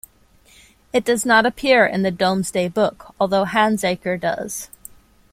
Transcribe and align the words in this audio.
It 0.91 1.05
does 1.05 1.27
not 1.27 1.45
appear 1.45 1.85
in 1.85 2.01
the 2.01 2.09
"Domesday 2.09 2.67
Book" 2.67 3.13
although 3.19 3.45
Handsacre 3.45 4.17
does. 4.19 4.67